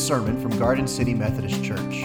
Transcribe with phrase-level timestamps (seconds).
[0.00, 2.02] sermon from Garden City Methodist Church.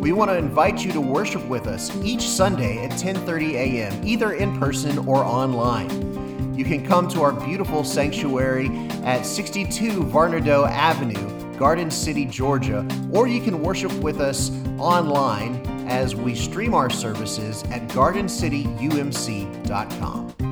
[0.00, 4.32] We want to invite you to worship with us each Sunday at 10:30 a.m., either
[4.32, 6.54] in person or online.
[6.54, 8.68] You can come to our beautiful sanctuary
[9.04, 16.14] at 62 Varnado Avenue, Garden City, Georgia, or you can worship with us online as
[16.14, 20.47] we stream our services at gardencityumc.com.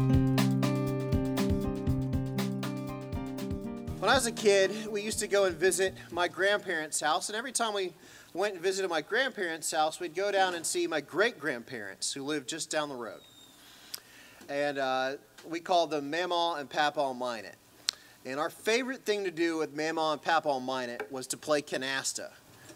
[4.26, 7.72] was a kid, we used to go and visit my grandparents' house, and every time
[7.72, 7.92] we
[8.34, 12.24] went and visited my grandparents' house, we'd go down and see my great grandparents who
[12.24, 13.20] lived just down the road.
[14.48, 15.12] And uh,
[15.48, 17.54] we called them Mama and Papaw Minot.
[18.24, 22.30] And our favorite thing to do with Mama and Papaw Minot was to play canasta.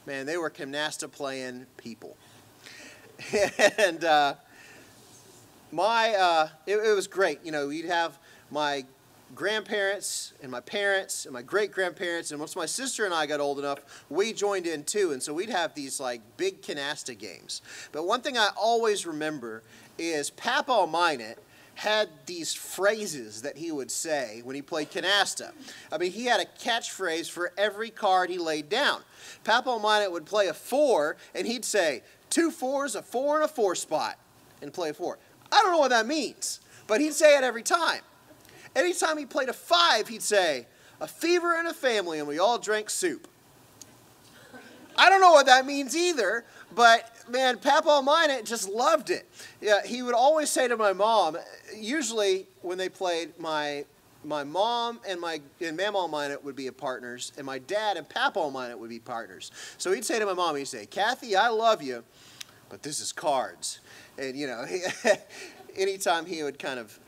[0.06, 2.16] Man, they were canasta playing people.
[3.76, 4.34] and uh,
[5.72, 7.40] my, uh, it, it was great.
[7.42, 8.20] You know, you'd have
[8.52, 8.84] my
[9.34, 13.40] grandparents and my parents and my great grandparents and once my sister and I got
[13.40, 15.12] old enough, we joined in too.
[15.12, 17.62] And so we'd have these like big canasta games.
[17.92, 19.62] But one thing I always remember
[19.98, 21.38] is Papa Minot
[21.74, 25.52] had these phrases that he would say when he played canasta.
[25.90, 29.00] I mean, he had a catchphrase for every card he laid down.
[29.44, 33.48] Papa Minot would play a four and he'd say, two fours, a four, and a
[33.48, 34.18] four spot,
[34.62, 35.18] and play a four.
[35.50, 38.02] I don't know what that means, but he'd say it every time.
[38.74, 40.66] Anytime he played a five, he'd say,
[41.00, 43.26] a fever in a family, and we all drank soup.
[44.96, 49.26] I don't know what that means either, but man, Papa Minot just loved it.
[49.60, 51.38] Yeah, he would always say to my mom,
[51.74, 53.84] usually when they played, my
[54.22, 58.50] my mom and my and Mama Minot would be partners, and my dad and Papa
[58.50, 59.50] Minot would be partners.
[59.78, 62.04] So he'd say to my mom, he'd say, Kathy, I love you,
[62.68, 63.80] but this is cards.
[64.18, 64.66] And you know,
[65.76, 66.98] anytime he would kind of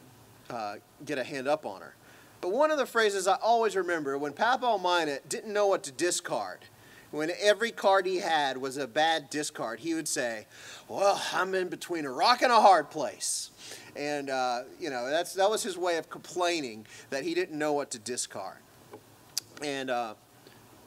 [0.53, 1.95] uh, get a hand up on her.
[2.41, 5.92] But one of the phrases I always remember when Papa Minot didn't know what to
[5.92, 6.58] discard,
[7.13, 10.46] when every card he had was a bad discard, he would say,
[10.89, 13.51] Well, I'm in between a rock and a hard place.
[13.95, 17.74] And, uh, you know, that's, that was his way of complaining that he didn't know
[17.74, 18.57] what to discard.
[19.63, 20.14] And, uh,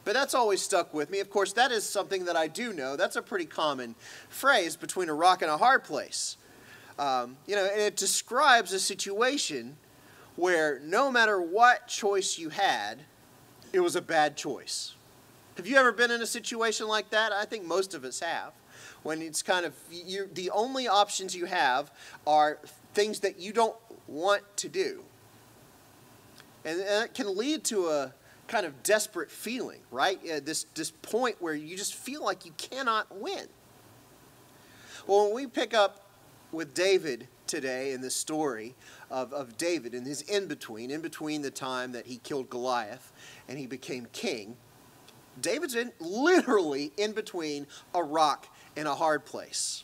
[0.03, 1.19] but that's always stuck with me.
[1.19, 2.95] Of course, that is something that I do know.
[2.95, 3.95] That's a pretty common
[4.27, 6.37] phrase between a rock and a hard place.
[6.97, 9.77] Um, you know, and it describes a situation
[10.35, 13.03] where no matter what choice you had,
[13.73, 14.95] it was a bad choice.
[15.57, 17.31] Have you ever been in a situation like that?
[17.31, 18.53] I think most of us have.
[19.03, 21.91] When it's kind of you, the only options you have
[22.25, 22.59] are
[22.93, 23.75] things that you don't
[24.07, 25.03] want to do.
[26.65, 28.13] And, that can lead to a
[28.47, 30.19] kind of desperate feeling, right?
[30.45, 33.47] This, this point where you just feel like you cannot win.
[35.07, 36.04] Well, when we pick up
[36.55, 38.73] with David today in the story
[39.11, 43.11] of, of David and his in between, in between the time that he killed Goliath
[43.47, 44.55] and he became king.
[45.41, 49.83] David's in, literally in between a rock and a hard place.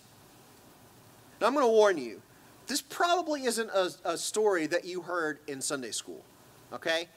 [1.40, 2.22] Now, I'm going to warn you
[2.68, 6.24] this probably isn't a, a story that you heard in Sunday school,
[6.72, 7.10] okay?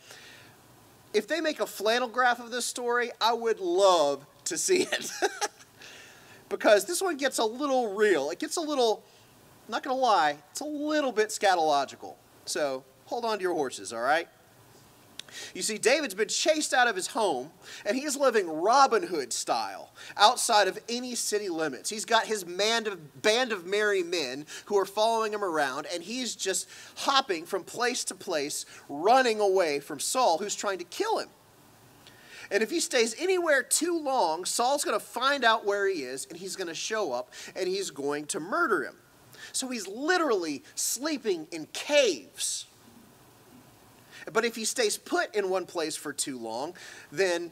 [1.12, 5.12] If they make a flannel graph of this story, I would love to see it.
[6.48, 8.30] because this one gets a little real.
[8.30, 9.04] It gets a little
[9.68, 12.14] not going to lie, it's a little bit scatological.
[12.44, 14.28] So hold on to your horses, all right?
[15.54, 17.50] You see, David's been chased out of his home,
[17.84, 21.90] and he's living Robin Hood style outside of any city limits.
[21.90, 26.34] He's got his of, band of merry men who are following him around, and he's
[26.34, 31.28] just hopping from place to place, running away from Saul, who's trying to kill him.
[32.50, 36.26] And if he stays anywhere too long, Saul's going to find out where he is,
[36.28, 38.96] and he's going to show up, and he's going to murder him.
[39.52, 42.66] So he's literally sleeping in caves.
[44.32, 46.74] But if he stays put in one place for too long,
[47.12, 47.50] then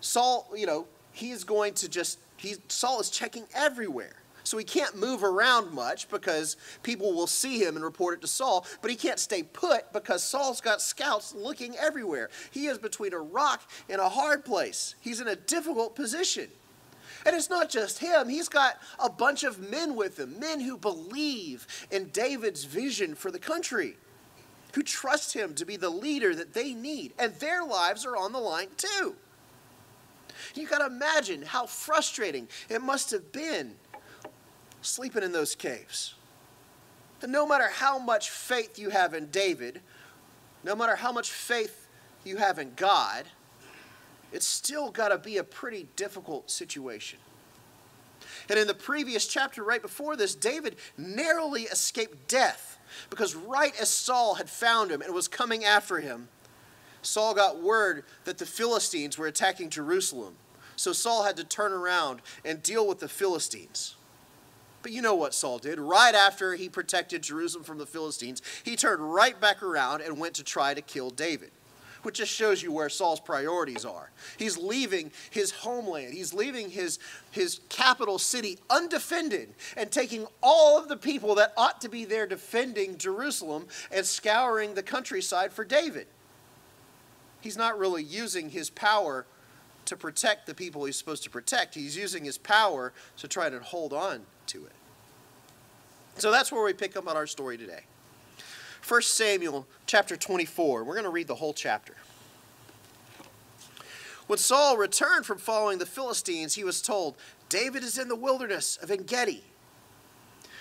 [0.00, 4.14] Saul, you know, he's going to just, he, Saul is checking everywhere.
[4.44, 8.26] So he can't move around much because people will see him and report it to
[8.26, 12.30] Saul, but he can't stay put because Saul's got scouts looking everywhere.
[12.50, 14.94] He is between a rock and a hard place.
[15.00, 16.48] He's in a difficult position.
[17.26, 20.76] And it's not just him, he's got a bunch of men with him, men who
[20.76, 23.96] believe in David's vision for the country,
[24.74, 28.32] who trust him to be the leader that they need, and their lives are on
[28.32, 29.16] the line too.
[30.54, 33.74] You got to imagine how frustrating it must have been
[34.82, 36.14] sleeping in those caves.
[37.22, 39.80] And no matter how much faith you have in David,
[40.62, 41.88] no matter how much faith
[42.24, 43.24] you have in God,
[44.32, 47.18] it's still got to be a pretty difficult situation.
[48.48, 52.78] And in the previous chapter, right before this, David narrowly escaped death
[53.10, 56.28] because right as Saul had found him and was coming after him,
[57.02, 60.34] Saul got word that the Philistines were attacking Jerusalem.
[60.76, 63.96] So Saul had to turn around and deal with the Philistines.
[64.82, 65.80] But you know what Saul did.
[65.80, 70.34] Right after he protected Jerusalem from the Philistines, he turned right back around and went
[70.34, 71.50] to try to kill David
[72.02, 74.10] which just shows you where Saul's priorities are.
[74.36, 76.98] He's leaving his homeland, he's leaving his,
[77.30, 82.26] his capital city undefended and taking all of the people that ought to be there
[82.26, 86.06] defending Jerusalem and scouring the countryside for David.
[87.40, 89.26] He's not really using his power
[89.84, 93.58] to protect the people he's supposed to protect, he's using his power to try to
[93.60, 94.72] hold on to it.
[96.18, 97.84] So that's where we pick up on our story today.
[98.88, 100.82] 1 Samuel chapter 24.
[100.82, 101.94] We're going to read the whole chapter.
[104.26, 107.14] When Saul returned from following the Philistines, he was told,
[107.50, 109.44] David is in the wilderness of En Gedi.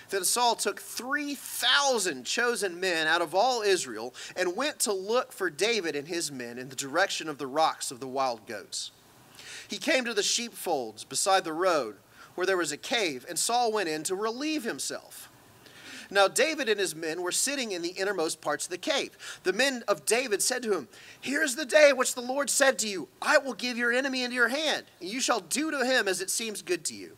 [0.09, 5.49] Then Saul took 3,000 chosen men out of all Israel and went to look for
[5.49, 8.91] David and his men in the direction of the rocks of the wild goats.
[9.69, 11.95] He came to the sheepfolds beside the road
[12.35, 15.29] where there was a cave, and Saul went in to relieve himself.
[16.09, 19.17] Now David and his men were sitting in the innermost parts of the cave.
[19.43, 20.87] The men of David said to him,
[21.19, 24.35] Here's the day which the Lord said to you, I will give your enemy into
[24.35, 27.17] your hand, and you shall do to him as it seems good to you.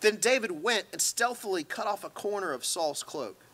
[0.00, 3.44] Then David went and stealthily cut off a corner of Saul's cloak.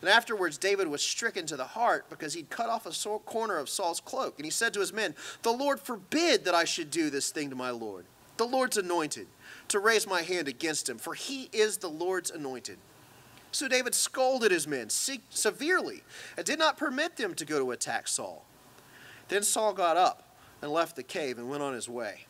[0.00, 3.68] And afterwards, David was stricken to the heart because he'd cut off a corner of
[3.68, 4.34] Saul's cloak.
[4.36, 7.48] And he said to his men, The Lord forbid that I should do this thing
[7.50, 8.04] to my Lord,
[8.36, 9.26] the Lord's anointed,
[9.68, 12.78] to raise my hand against him, for he is the Lord's anointed.
[13.56, 16.02] So David scolded his men severely
[16.36, 18.44] and did not permit them to go to attack Saul.
[19.28, 22.26] Then Saul got up and left the cave and went on his way.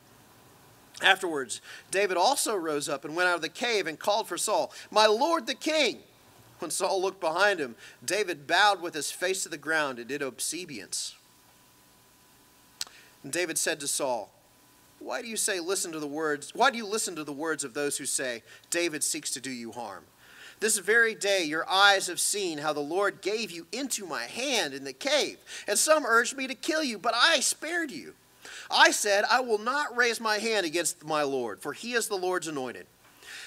[1.03, 4.73] Afterwards, David also rose up and went out of the cave and called for Saul,
[4.89, 5.99] My lord the king!
[6.61, 7.75] When Saul looked behind him,
[8.05, 11.17] David bowed with his face to the ground and did obedience.
[13.25, 14.31] And David said to Saul,
[15.01, 16.55] Why do you say listen to the words?
[16.55, 19.51] Why do you listen to the words of those who say, David seeks to do
[19.51, 20.05] you harm?
[20.59, 24.73] This very day your eyes have seen how the Lord gave you into my hand
[24.73, 25.39] in the cave,
[25.69, 28.15] and some urged me to kill you, but I spared you.
[28.71, 32.17] I said, I will not raise my hand against my Lord, for he is the
[32.17, 32.87] Lord's anointed.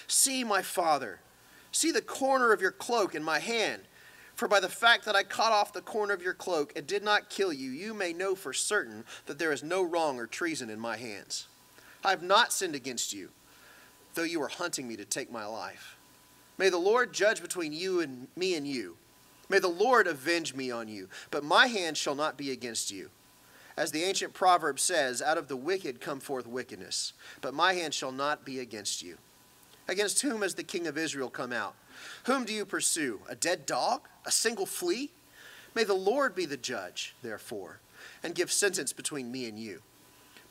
[0.08, 1.20] See, my father,
[1.72, 3.84] see the corner of your cloak in my hand.
[4.36, 7.04] For by the fact that I cut off the corner of your cloak and did
[7.04, 10.70] not kill you, you may know for certain that there is no wrong or treason
[10.70, 11.48] in my hands.
[12.06, 13.30] I have not sinned against you,
[14.14, 15.98] though you were hunting me to take my life.
[16.60, 18.98] May the Lord judge between you and me and you.
[19.48, 23.10] May the Lord avenge me on you, but my hand shall not be against you.
[23.78, 27.94] As the ancient proverb says, out of the wicked come forth wickedness, but my hand
[27.94, 29.18] shall not be against you.
[29.88, 31.76] Against whom has the king of Israel come out?
[32.26, 33.22] Whom do you pursue?
[33.30, 34.02] A dead dog?
[34.26, 35.12] A single flea?
[35.76, 37.80] May the Lord be the judge, therefore,
[38.22, 39.82] and give sentence between me and you.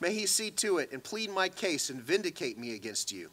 [0.00, 3.30] May he see to it and plead my case and vindicate me against you.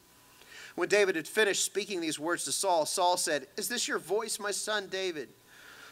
[0.76, 4.40] When David had finished speaking these words to Saul, Saul said, Is this your voice,
[4.40, 5.30] my son David?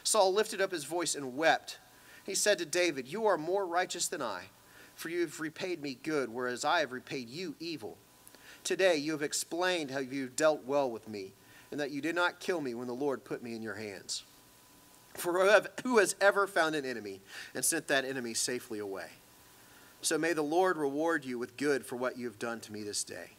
[0.03, 1.79] Saul lifted up his voice and wept.
[2.25, 4.43] He said to David, You are more righteous than I,
[4.95, 7.97] for you have repaid me good, whereas I have repaid you evil.
[8.63, 11.33] Today you have explained how you dealt well with me,
[11.71, 14.23] and that you did not kill me when the Lord put me in your hands.
[15.15, 17.21] For who has ever found an enemy
[17.53, 19.07] and sent that enemy safely away?
[20.01, 22.83] So may the Lord reward you with good for what you have done to me
[22.83, 23.31] this day.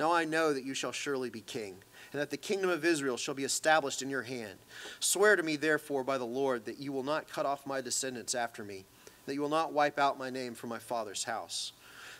[0.00, 1.76] Now I know that you shall surely be king,
[2.12, 4.58] and that the kingdom of Israel shall be established in your hand.
[4.98, 8.34] Swear to me, therefore, by the Lord, that you will not cut off my descendants
[8.34, 8.86] after me,
[9.26, 11.72] that you will not wipe out my name from my father's house.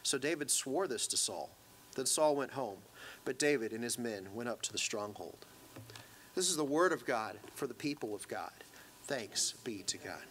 [0.03, 1.49] So David swore this to Saul.
[1.97, 2.77] Then Saul went home,
[3.25, 5.47] but David and his men went up to the stronghold.
[6.35, 8.53] This is the word of God for the people of God.
[9.05, 10.23] Thanks be to God.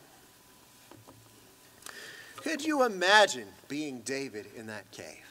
[2.36, 5.29] Could you imagine being David in that cave?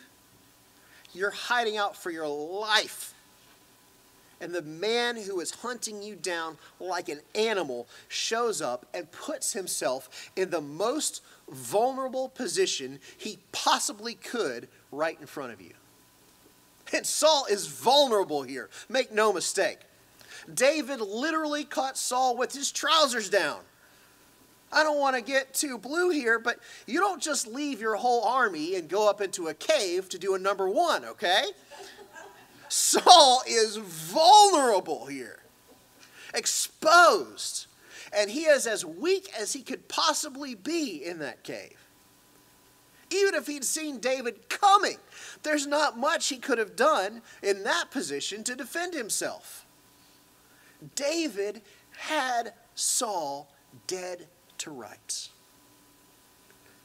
[1.14, 3.14] You're hiding out for your life.
[4.40, 9.52] And the man who is hunting you down like an animal shows up and puts
[9.52, 15.72] himself in the most vulnerable position he possibly could right in front of you.
[16.92, 18.70] And Saul is vulnerable here.
[18.88, 19.78] Make no mistake.
[20.52, 23.60] David literally caught Saul with his trousers down.
[24.70, 28.24] I don't want to get too blue here, but you don't just leave your whole
[28.24, 31.44] army and go up into a cave to do a number one, okay?
[32.68, 35.40] Saul is vulnerable here,
[36.34, 37.66] exposed,
[38.12, 41.76] and he is as weak as he could possibly be in that cave.
[43.10, 44.98] Even if he'd seen David coming,
[45.42, 49.64] there's not much he could have done in that position to defend himself.
[50.94, 51.62] David
[51.96, 53.50] had Saul
[53.86, 54.26] dead
[54.58, 55.30] to rights.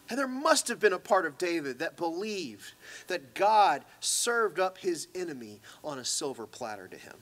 [0.09, 2.73] And there must have been a part of David that believed
[3.07, 7.15] that God served up his enemy on a silver platter to him.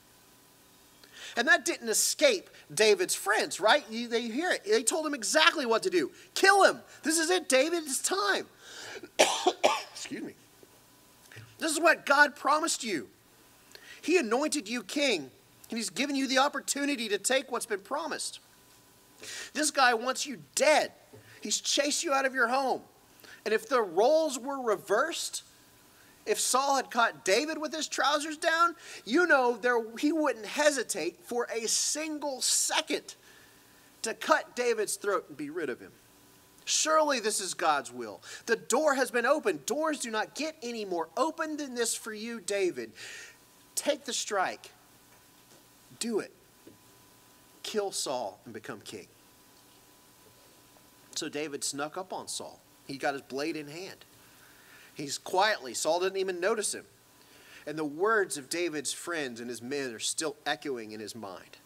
[1.38, 3.86] And that didn't escape David's friends, right?
[3.90, 4.66] They hear it.
[4.66, 6.80] They told him exactly what to do kill him.
[7.04, 7.84] This is it, David.
[7.84, 8.48] It's time.
[9.94, 10.34] Excuse me.
[11.60, 13.08] This is what God promised you.
[14.02, 15.30] He anointed you king,
[15.70, 18.40] and He's given you the opportunity to take what's been promised.
[19.54, 20.92] This guy wants you dead.
[21.42, 22.82] He's chased you out of your home.
[23.46, 25.44] And if the roles were reversed,
[26.26, 28.76] if Saul had caught David with his trousers down,
[29.06, 33.16] you know there, he wouldn't hesitate for a single second
[34.04, 35.92] to cut David's throat and be rid of him.
[36.66, 38.22] Surely this is God's will.
[38.46, 39.66] The door has been opened.
[39.66, 42.92] Doors do not get any more open than this for you, David.
[43.74, 44.70] Take the strike.
[46.00, 46.32] Do it.
[47.64, 49.08] Kill Saul and become king.
[51.16, 52.60] So David snuck up on Saul.
[52.88, 54.06] He got his blade in hand.
[54.94, 56.86] He's quietly, Saul didn't even notice him.
[57.68, 61.58] And the words of David's friends and his men are still echoing in his mind.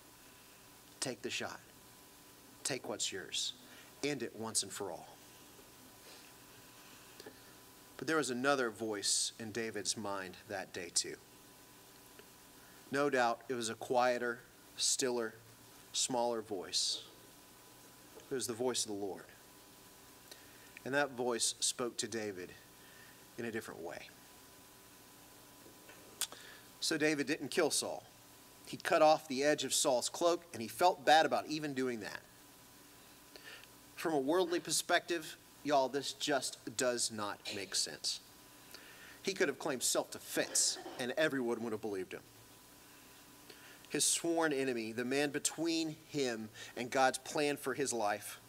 [0.99, 1.59] Take the shot.
[2.63, 3.53] Take what's yours.
[4.03, 5.07] End it once and for all.
[7.97, 11.15] But there was another voice in David's mind that day, too.
[12.91, 14.39] No doubt it was a quieter,
[14.75, 15.35] stiller,
[15.95, 17.01] smaller voice.
[18.29, 19.23] It was the voice of the Lord.
[20.83, 22.51] And that voice spoke to David
[23.37, 23.99] in a different way.
[26.79, 28.03] So David didn't kill Saul.
[28.67, 31.99] He cut off the edge of Saul's cloak, and he felt bad about even doing
[32.01, 32.19] that.
[33.95, 38.19] From a worldly perspective, y'all, this just does not make sense.
[39.23, 42.21] He could have claimed self defense, and everyone would have believed him.
[43.95, 48.41] His sworn enemy, the man between him and God's plan for his life,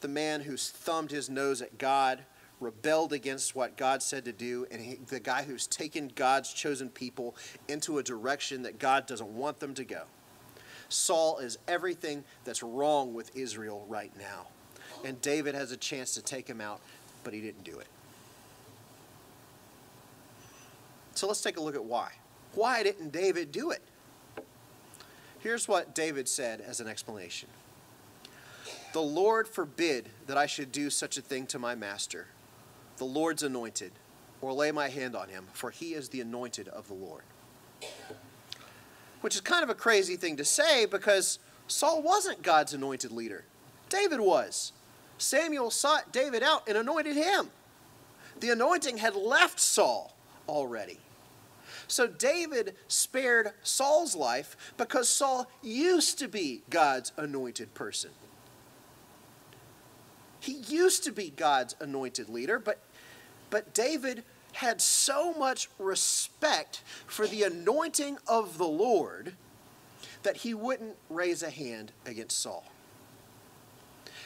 [0.00, 2.24] the man who's thumbed his nose at God,
[2.58, 6.88] rebelled against what God said to do, and he, the guy who's taken God's chosen
[6.88, 7.36] people
[7.68, 10.02] into a direction that God doesn't want them to go.
[10.88, 14.48] Saul is everything that's wrong with Israel right now.
[15.04, 16.80] And David has a chance to take him out,
[17.22, 17.86] but he didn't do it.
[21.14, 22.10] So let's take a look at why.
[22.56, 23.82] Why didn't David do it?
[25.40, 27.48] Here's what David said as an explanation
[28.92, 32.26] The Lord forbid that I should do such a thing to my master
[32.98, 33.92] the Lord's anointed,
[34.40, 37.22] or lay my hand on him, for he is the anointed of the Lord.
[39.20, 43.44] Which is kind of a crazy thing to say because Saul wasn't God's anointed leader.
[43.88, 44.72] David was.
[45.16, 47.50] Samuel sought David out and anointed him.
[48.40, 50.14] The anointing had left Saul
[50.48, 50.98] already.
[51.88, 58.10] So David spared Saul's life because Saul used to be God's anointed person.
[60.40, 62.78] He used to be God's anointed leader, but
[63.50, 69.34] but David had so much respect for the anointing of the Lord
[70.22, 72.64] that he wouldn't raise a hand against Saul.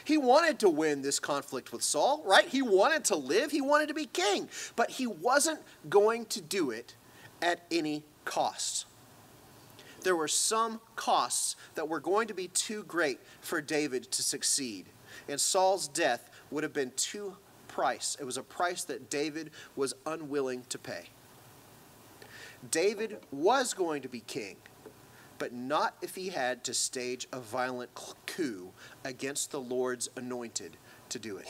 [0.05, 2.47] He wanted to win this conflict with Saul, right?
[2.47, 6.71] He wanted to live, he wanted to be king, but he wasn't going to do
[6.71, 6.95] it
[7.43, 8.85] at any cost.
[10.01, 14.87] There were some costs that were going to be too great for David to succeed,
[15.29, 18.17] and Saul's death would have been too price.
[18.19, 21.09] It was a price that David was unwilling to pay.
[22.71, 24.55] David was going to be king,
[25.37, 27.89] but not if he had to stage a violent
[28.25, 28.71] coup
[29.03, 30.77] against the Lord's anointed
[31.09, 31.47] to do it.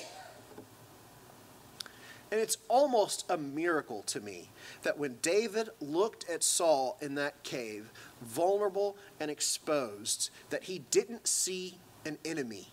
[2.34, 4.50] And it's almost a miracle to me
[4.82, 7.92] that when David looked at Saul in that cave,
[8.24, 12.70] vulnerable and exposed, that he didn't see an enemy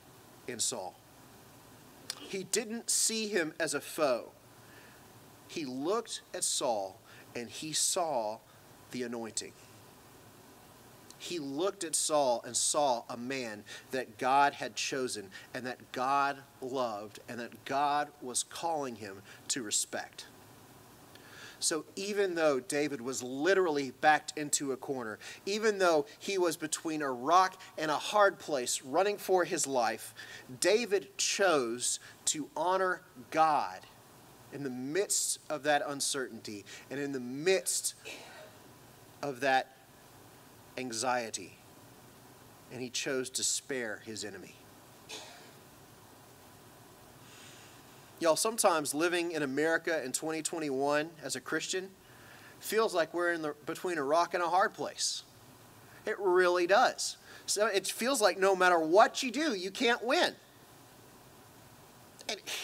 [0.49, 0.95] in Saul.
[2.19, 4.33] He didn't see him as a foe.
[5.47, 6.99] He looked at Saul
[7.37, 8.39] and he saw
[8.93, 9.53] the anointing.
[11.21, 16.39] He looked at Saul and saw a man that God had chosen and that God
[16.63, 20.27] loved and that God was calling him to respect.
[21.59, 27.03] So even though David was literally backed into a corner, even though he was between
[27.03, 30.15] a rock and a hard place running for his life,
[30.59, 33.81] David chose to honor God
[34.55, 37.95] in the midst of that uncertainty and in the midst
[39.23, 39.77] of that
[40.81, 41.59] anxiety.
[42.73, 44.55] And he chose to spare his enemy.
[48.19, 51.89] Y'all, sometimes living in America in 2021 as a Christian
[52.59, 55.23] feels like we're in the, between a rock and a hard place.
[56.05, 57.17] It really does.
[57.47, 60.35] So it feels like no matter what you do, you can't win.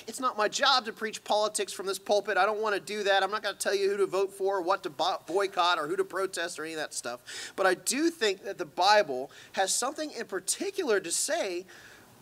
[0.07, 2.37] It's not my job to preach politics from this pulpit.
[2.37, 3.23] I don't want to do that.
[3.23, 5.87] I'm not going to tell you who to vote for, or what to boycott, or
[5.87, 7.53] who to protest, or any of that stuff.
[7.57, 11.67] But I do think that the Bible has something in particular to say,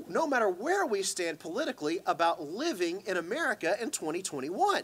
[0.08, 4.82] no matter where we stand politically, about living in America in 2021.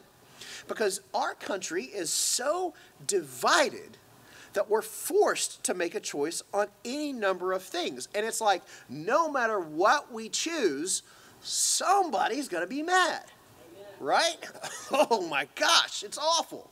[0.69, 2.75] Because our country is so
[3.07, 3.99] divided
[4.53, 8.09] that we're forced to make a choice on any number of things.
[8.15, 11.03] And it's like, no matter what we choose,
[11.43, 13.25] somebody's going to be mad.
[13.99, 14.37] Right?
[14.93, 16.69] Oh my gosh, it's awful.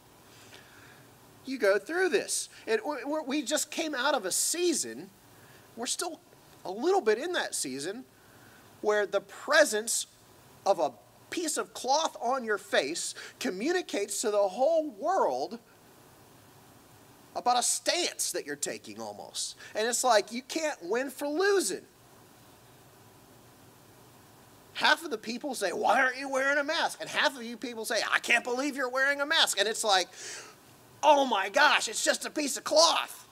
[1.45, 2.49] You go through this.
[2.67, 2.81] It,
[3.27, 5.09] we just came out of a season,
[5.77, 6.19] we're still
[6.65, 8.05] a little bit in that season,
[8.81, 10.07] where the presence
[10.67, 10.93] of a
[11.31, 15.61] piece of cloth on your face communicates to the whole world
[17.37, 19.57] about a stance that you're taking almost.
[19.75, 21.83] And it's like you can't win for losing.
[24.79, 27.01] Half of the people say, Why aren't you wearing a mask?
[27.01, 29.59] And half of you people say, I can't believe you're wearing a mask.
[29.59, 30.07] And it's like,
[31.03, 33.27] Oh my gosh, it's just a piece of cloth.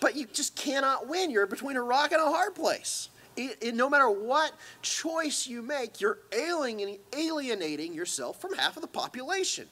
[0.00, 1.30] But you just cannot win.
[1.30, 3.08] You're between a rock and a hard place.
[3.38, 4.52] It, it, no matter what
[4.82, 9.66] choice you make, you're alienating, alienating yourself from half of the population.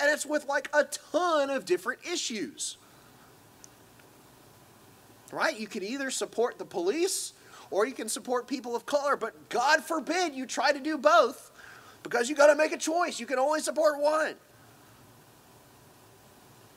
[0.00, 2.78] And it's with like a ton of different issues.
[5.30, 5.60] Right?
[5.60, 7.34] You could either support the police
[7.70, 11.52] or you can support people of color, but God forbid you try to do both
[12.02, 13.20] because you got to make a choice.
[13.20, 14.34] You can only support one.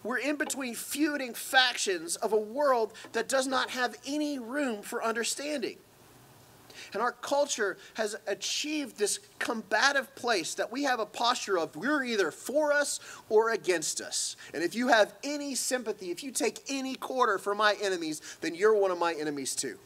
[0.04, 5.04] We're in between feuding factions of a world that does not have any room for
[5.04, 5.78] understanding.
[6.92, 12.04] And our culture has achieved this combative place that we have a posture of we're
[12.04, 14.36] either for us or against us.
[14.54, 18.56] And if you have any sympathy, if you take any quarter for my enemies, then
[18.56, 19.78] you're one of my enemies too.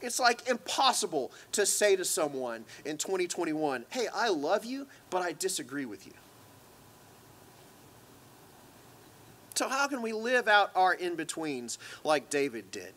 [0.00, 5.32] It's like impossible to say to someone in 2021, hey, I love you, but I
[5.32, 6.12] disagree with you.
[9.54, 12.94] So, how can we live out our in betweens like David did?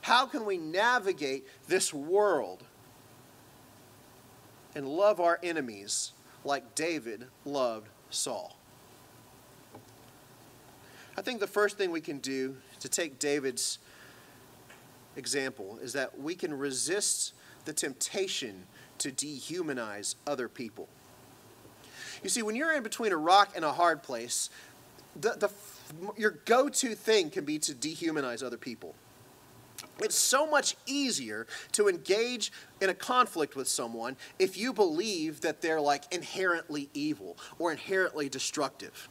[0.00, 2.64] How can we navigate this world
[4.74, 6.12] and love our enemies
[6.44, 8.56] like David loved Saul?
[11.16, 13.78] I think the first thing we can do to take David's
[15.16, 18.66] example is that we can resist the temptation
[18.98, 20.88] to dehumanize other people.
[22.22, 24.50] You see, when you're in between a rock and a hard place,
[25.20, 25.50] the, the,
[26.16, 28.94] your go to thing can be to dehumanize other people.
[30.00, 35.60] It's so much easier to engage in a conflict with someone if you believe that
[35.60, 39.08] they're like inherently evil or inherently destructive.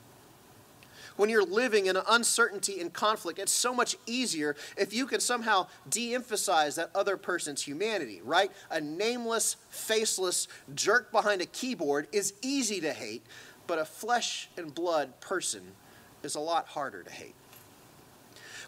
[1.18, 5.68] When you're living in uncertainty and conflict, it's so much easier if you can somehow
[5.90, 8.52] de emphasize that other person's humanity, right?
[8.70, 13.24] A nameless, faceless jerk behind a keyboard is easy to hate,
[13.68, 15.62] but a flesh and blood person
[16.24, 17.36] is a lot harder to hate.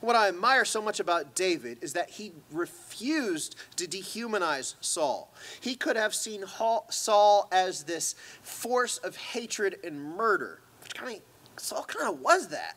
[0.02, 5.34] What I admire so much about David is that he refused to dehumanize Saul.
[5.62, 6.44] He could have seen
[6.90, 11.22] Saul as this force of hatred and murder, which kind of
[11.58, 12.76] Saul kind of was that.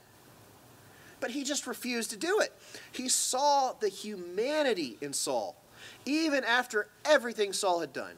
[1.21, 2.53] But he just refused to do it.
[2.93, 5.57] He saw the humanity in Saul,
[6.05, 8.15] even after everything Saul had done.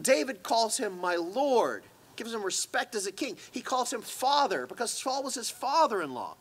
[0.00, 1.84] David calls him my Lord,
[2.16, 3.38] gives him respect as a king.
[3.50, 6.36] He calls him father because Saul was his father in law.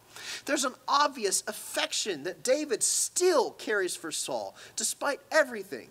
[0.46, 5.90] There's an obvious affection that David still carries for Saul, despite everything.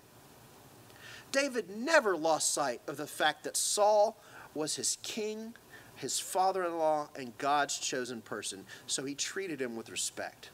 [1.32, 4.16] David never lost sight of the fact that Saul
[4.54, 5.54] was his king,
[6.00, 10.48] his father in law, and God's chosen person, so he treated him with respect.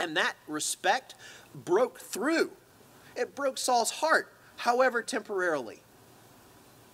[0.00, 1.14] And that respect
[1.54, 2.50] broke through.
[3.14, 5.82] It broke Saul's heart, however, temporarily.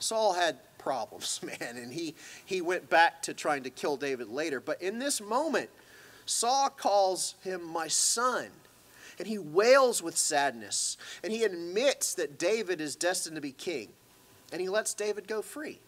[0.00, 1.76] Saul had problems, man.
[1.76, 4.58] And he, he went back to trying to kill David later.
[4.61, 5.70] But in this moment,
[6.26, 8.48] Saul calls him my son.
[9.18, 10.96] And he wails with sadness.
[11.22, 13.90] And he admits that David is destined to be king.
[14.50, 15.78] And he lets David go free.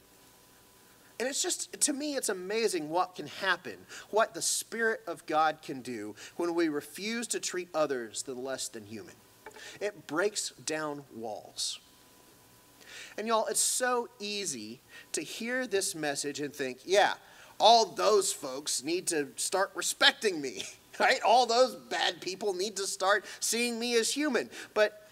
[1.20, 3.76] And it's just, to me, it's amazing what can happen,
[4.10, 8.68] what the Spirit of God can do when we refuse to treat others the less
[8.68, 9.14] than human.
[9.80, 11.78] It breaks down walls.
[13.16, 14.80] And y'all, it's so easy
[15.12, 17.14] to hear this message and think, yeah,
[17.60, 20.64] all those folks need to start respecting me,
[21.00, 21.20] right?
[21.24, 24.50] All those bad people need to start seeing me as human.
[24.74, 25.08] But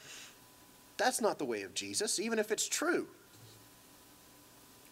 [0.96, 3.06] that's not the way of Jesus, even if it's true.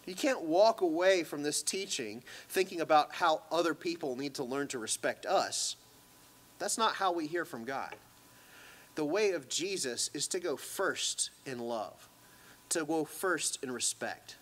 [0.05, 4.67] You can't walk away from this teaching thinking about how other people need to learn
[4.69, 5.75] to respect us.
[6.59, 7.95] That's not how we hear from God.
[8.95, 12.09] The way of Jesus is to go first in love.
[12.71, 14.37] to go first in respect,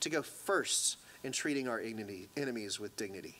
[0.00, 3.36] to go first in treating our enemies with dignity.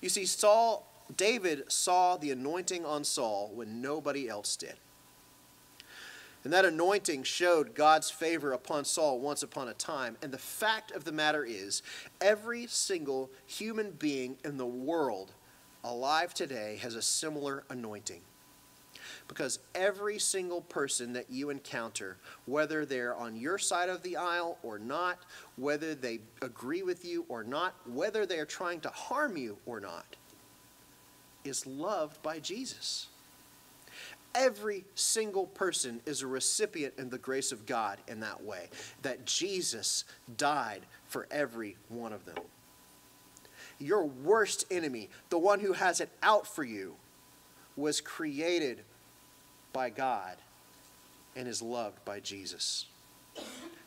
[0.00, 0.86] You see, Saul,
[1.16, 4.74] David saw the anointing on Saul when nobody else did.
[6.42, 10.16] And that anointing showed God's favor upon Saul once upon a time.
[10.22, 11.82] And the fact of the matter is,
[12.20, 15.32] every single human being in the world
[15.84, 18.22] alive today has a similar anointing.
[19.28, 24.58] Because every single person that you encounter, whether they're on your side of the aisle
[24.62, 25.18] or not,
[25.56, 29.78] whether they agree with you or not, whether they are trying to harm you or
[29.78, 30.16] not,
[31.44, 33.08] is loved by Jesus.
[34.34, 38.68] Every single person is a recipient in the grace of God in that way,
[39.02, 40.04] that Jesus
[40.36, 42.36] died for every one of them.
[43.78, 46.94] Your worst enemy, the one who has it out for you,
[47.76, 48.82] was created
[49.72, 50.36] by God
[51.34, 52.86] and is loved by Jesus.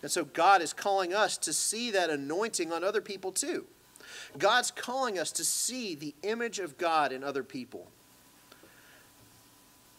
[0.01, 3.65] And so God is calling us to see that anointing on other people too.
[4.37, 7.87] God's calling us to see the image of God in other people.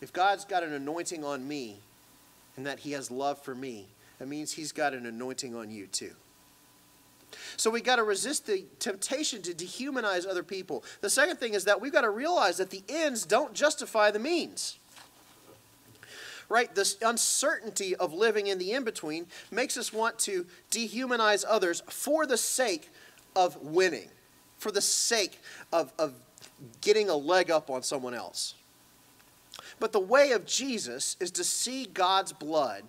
[0.05, 1.79] If God's got an anointing on me
[2.59, 3.87] and that He has love for me,
[4.19, 6.11] that means He's got an anointing on you too.
[7.57, 10.85] So we've got to resist the temptation to dehumanize other people.
[11.01, 14.19] The second thing is that we've got to realize that the ends don't justify the
[14.19, 14.79] means.
[16.51, 16.73] Right?
[16.75, 22.27] This uncertainty of living in the in between makes us want to dehumanize others for
[22.27, 22.91] the sake
[23.35, 24.11] of winning,
[24.59, 25.41] for the sake
[25.73, 26.13] of, of
[26.83, 28.55] getting a leg up on someone else.
[29.81, 32.85] But the way of Jesus is to see God's blood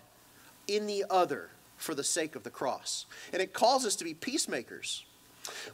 [0.68, 3.06] in the other for the sake of the cross.
[3.34, 5.06] And it calls us to be peacemakers.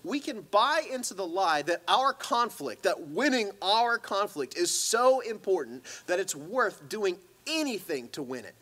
[0.03, 5.21] We can buy into the lie that our conflict, that winning our conflict, is so
[5.21, 8.55] important that it's worth doing anything to win it.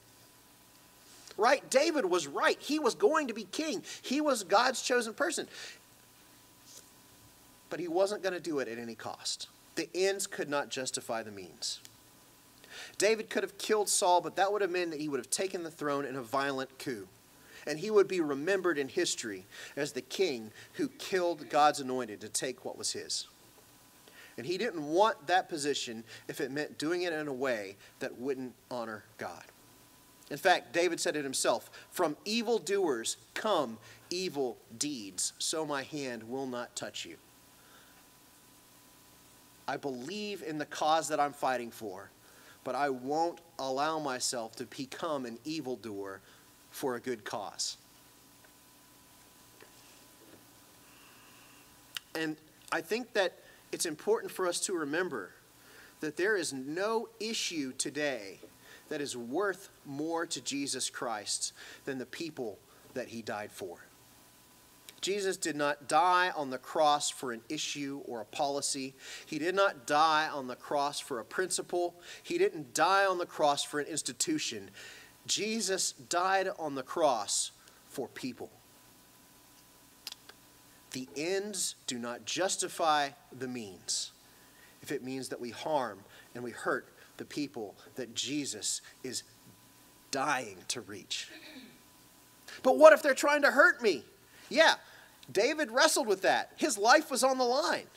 [1.37, 1.67] Right?
[1.69, 2.57] David was right.
[2.59, 5.47] He was going to be king, he was God's chosen person.
[7.69, 9.47] But he wasn't going to do it at any cost.
[9.75, 11.79] The ends could not justify the means.
[12.99, 15.63] David could have killed Saul, but that would have meant that he would have taken
[15.63, 17.07] the throne in a violent coup.
[17.65, 22.29] And he would be remembered in history as the king who killed God's anointed to
[22.29, 23.27] take what was his.
[24.37, 28.19] And he didn't want that position if it meant doing it in a way that
[28.19, 29.43] wouldn't honor God.
[30.29, 33.77] In fact, David said it himself From evildoers come
[34.09, 37.15] evil deeds, so my hand will not touch you.
[39.67, 42.09] I believe in the cause that I'm fighting for,
[42.63, 46.21] but I won't allow myself to become an evildoer
[46.71, 47.77] for a good cause.
[52.15, 52.35] And
[52.71, 53.37] I think that
[53.71, 55.31] it's important for us to remember
[56.01, 58.39] that there is no issue today
[58.89, 61.53] that is worth more to Jesus Christ
[61.85, 62.57] than the people
[62.93, 63.77] that he died for.
[65.01, 68.93] Jesus did not die on the cross for an issue or a policy.
[69.25, 71.95] He did not die on the cross for a principle.
[72.23, 74.69] He didn't die on the cross for an institution.
[75.25, 77.51] Jesus died on the cross
[77.87, 78.49] for people.
[80.91, 84.11] The ends do not justify the means
[84.81, 85.99] if it means that we harm
[86.33, 89.23] and we hurt the people that Jesus is
[90.11, 91.29] dying to reach.
[92.63, 94.03] But what if they're trying to hurt me?
[94.49, 94.75] Yeah,
[95.31, 96.51] David wrestled with that.
[96.57, 97.87] His life was on the line.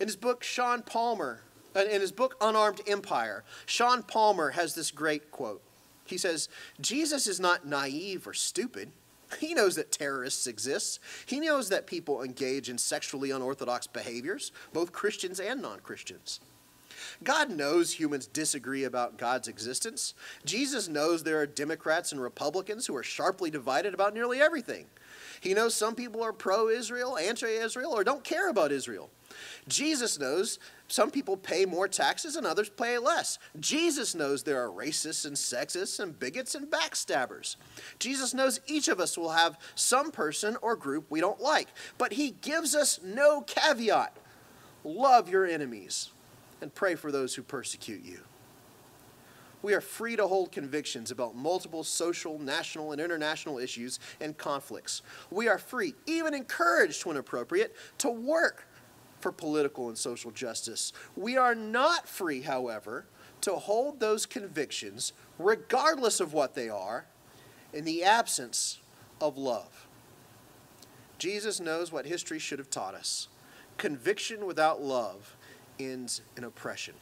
[0.00, 1.42] In his book, Sean Palmer,
[1.76, 5.62] uh, in his book, Unarmed Empire, Sean Palmer has this great quote.
[6.04, 6.48] He says,
[6.80, 8.90] Jesus is not naive or stupid.
[9.38, 11.00] He knows that terrorists exist.
[11.24, 16.40] He knows that people engage in sexually unorthodox behaviors, both Christians and non Christians.
[17.24, 20.14] God knows humans disagree about God's existence.
[20.44, 24.86] Jesus knows there are Democrats and Republicans who are sharply divided about nearly everything.
[25.42, 29.10] He knows some people are pro Israel, anti Israel, or don't care about Israel.
[29.66, 33.40] Jesus knows some people pay more taxes and others pay less.
[33.58, 37.56] Jesus knows there are racists and sexists and bigots and backstabbers.
[37.98, 41.66] Jesus knows each of us will have some person or group we don't like,
[41.98, 44.16] but he gives us no caveat.
[44.84, 46.12] Love your enemies
[46.60, 48.20] and pray for those who persecute you.
[49.62, 55.02] We are free to hold convictions about multiple social, national, and international issues and conflicts.
[55.30, 58.66] We are free, even encouraged when appropriate, to work
[59.20, 60.92] for political and social justice.
[61.16, 63.06] We are not free, however,
[63.42, 67.06] to hold those convictions, regardless of what they are,
[67.72, 68.80] in the absence
[69.20, 69.86] of love.
[71.18, 73.28] Jesus knows what history should have taught us.
[73.78, 75.36] Conviction without love
[75.78, 76.94] ends in oppression.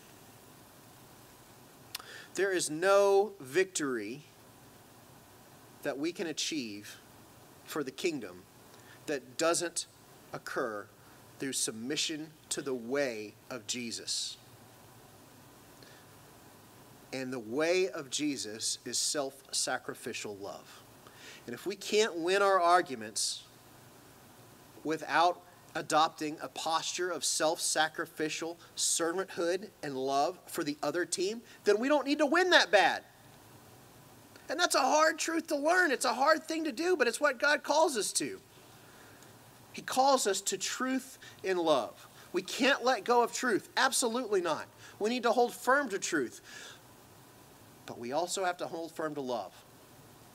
[2.34, 4.24] There is no victory
[5.82, 6.98] that we can achieve
[7.64, 8.42] for the kingdom
[9.06, 9.86] that doesn't
[10.32, 10.86] occur
[11.38, 14.36] through submission to the way of Jesus.
[17.12, 20.82] And the way of Jesus is self sacrificial love.
[21.46, 23.42] And if we can't win our arguments
[24.84, 25.42] without
[25.74, 31.88] adopting a posture of self sacrificial servanthood and love for the other team, then we
[31.88, 33.02] don't need to win that bad.
[34.48, 35.92] And that's a hard truth to learn.
[35.92, 38.40] It's a hard thing to do, but it's what God calls us to.
[39.72, 42.08] He calls us to truth in love.
[42.32, 43.68] We can't let go of truth.
[43.76, 44.66] Absolutely not.
[44.98, 46.40] We need to hold firm to truth.
[47.86, 49.52] But we also have to hold firm to love.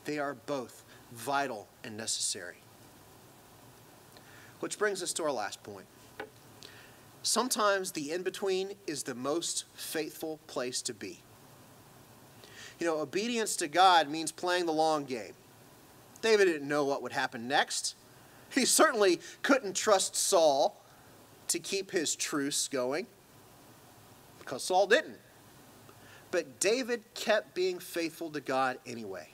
[0.06, 2.58] They are both vital and necessary.
[4.60, 5.86] Which brings us to our last point.
[7.24, 11.22] Sometimes the in between is the most faithful place to be.
[12.80, 15.34] You know, obedience to God means playing the long game.
[16.22, 17.96] David didn't know what would happen next.
[18.50, 20.82] He certainly couldn't trust Saul
[21.48, 23.08] to keep his truce going
[24.40, 25.20] because Saul didn't.
[26.32, 29.30] But David kept being faithful to God anyway.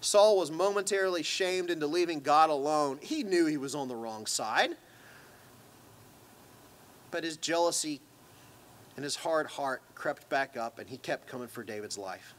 [0.00, 2.98] Saul was momentarily shamed into leaving God alone.
[3.02, 4.76] He knew he was on the wrong side.
[7.10, 8.00] But his jealousy
[8.96, 12.34] and his hard heart crept back up, and he kept coming for David's life.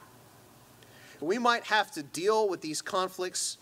[1.19, 3.57] We might have to deal with these conflicts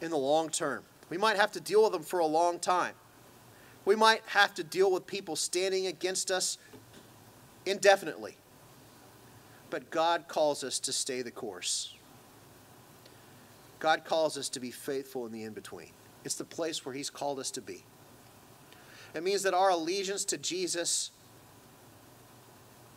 [0.00, 0.84] in the long term.
[1.08, 2.94] We might have to deal with them for a long time.
[3.84, 6.58] We might have to deal with people standing against us
[7.66, 8.36] indefinitely.
[9.70, 11.94] But God calls us to stay the course.
[13.80, 15.90] God calls us to be faithful in the in between.
[16.24, 17.84] It's the place where He's called us to be.
[19.14, 21.10] It means that our allegiance to Jesus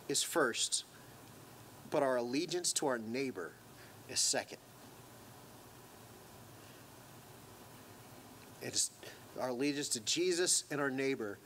[0.08, 0.84] is first,
[1.90, 3.52] but our allegiance to our neighbor
[4.08, 4.58] is second.
[8.62, 8.90] It's
[9.40, 11.38] our allegiance to Jesus and our neighbor,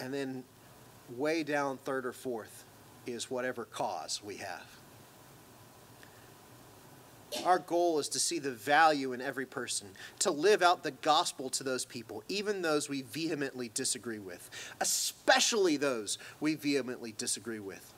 [0.00, 0.42] and then
[1.16, 2.64] way down third or fourth
[3.06, 4.81] is whatever cause we have.
[7.44, 9.88] Our goal is to see the value in every person,
[10.20, 15.76] to live out the gospel to those people, even those we vehemently disagree with, especially
[15.76, 17.94] those we vehemently disagree with.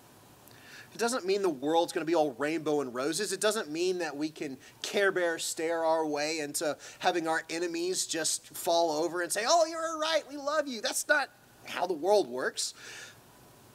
[0.94, 3.32] It doesn't mean the world's going to be all rainbow and roses.
[3.32, 8.06] It doesn't mean that we can care bear stare our way into having our enemies
[8.06, 10.80] just fall over and say, Oh, you're right, we love you.
[10.80, 11.30] That's not
[11.66, 12.74] how the world works.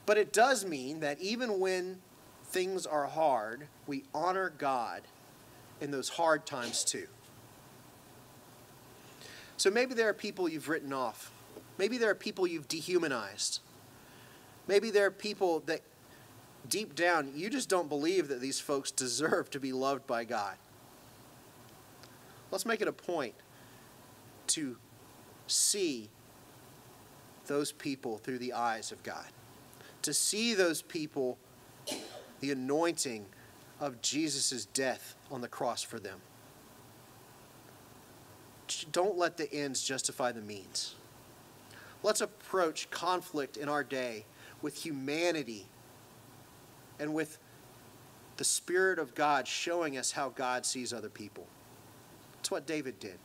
[0.06, 2.00] But it does mean that even when
[2.46, 5.02] things are hard, we honor God
[5.82, 7.08] in those hard times too.
[9.58, 11.32] So maybe there are people you've written off.
[11.78, 13.60] Maybe there are people you've dehumanized.
[14.68, 15.82] Maybe there are people that
[16.68, 20.56] deep down you just don't believe that these folks deserve to be loved by God.
[22.52, 23.36] Let's make it a point
[24.48, 24.78] to
[25.48, 26.10] see
[27.48, 29.26] those people through the eyes of God,
[30.04, 31.38] to see those people,
[32.40, 33.26] the anointing
[33.80, 36.20] of Jesus' death on the cross for them.
[38.92, 40.96] Don't let the ends justify the means.
[42.04, 44.26] Let's approach conflict in our day
[44.62, 45.66] with humanity
[47.00, 47.40] and with
[48.38, 51.48] the Spirit of God showing us how God sees other people.
[52.36, 53.18] That's what David did.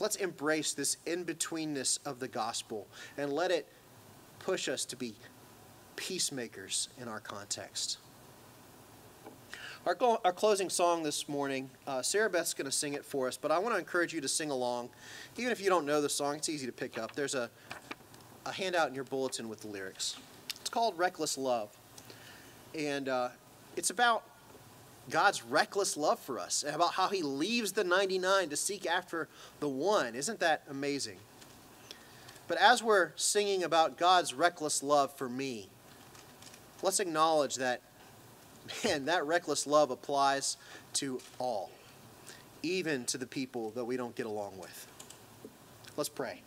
[0.00, 3.68] Let's embrace this in betweenness of the gospel and let it
[4.38, 5.14] push us to be
[5.96, 7.98] peacemakers in our context.
[9.86, 13.38] Our, our closing song this morning, uh, Sarah Beth's going to sing it for us,
[13.38, 14.90] but I want to encourage you to sing along.
[15.38, 17.14] Even if you don't know the song, it's easy to pick up.
[17.14, 17.48] There's a,
[18.44, 20.16] a handout in your bulletin with the lyrics.
[20.60, 21.70] It's called Reckless Love.
[22.78, 23.30] And uh,
[23.74, 24.24] it's about
[25.08, 29.28] God's reckless love for us and about how He leaves the 99 to seek after
[29.60, 30.14] the one.
[30.14, 31.16] Isn't that amazing?
[32.48, 35.68] But as we're singing about God's reckless love for me,
[36.82, 37.80] let's acknowledge that
[38.84, 40.56] man, that reckless love applies
[40.94, 41.70] to all,
[42.62, 44.86] even to the people that we don't get along with.
[45.96, 46.42] Let's pray.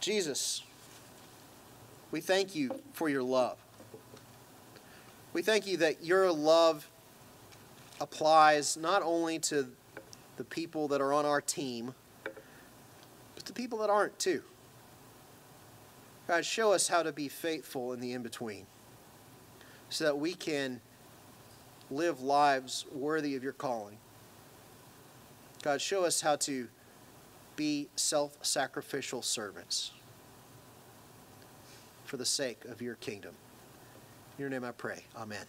[0.00, 0.62] Jesus,
[2.10, 3.56] we thank you for your love.
[5.32, 6.88] We thank you that your love
[8.00, 9.68] applies not only to
[10.36, 11.94] the people that are on our team,
[13.34, 14.42] but the people that aren't too.
[16.28, 18.66] God, show us how to be faithful in the in between
[19.92, 20.80] so that we can
[21.90, 23.98] live lives worthy of your calling.
[25.62, 26.68] God, show us how to
[27.54, 29.92] be self sacrificial servants
[32.04, 33.34] for the sake of your kingdom.
[34.36, 35.04] In your name I pray.
[35.16, 35.44] Amen.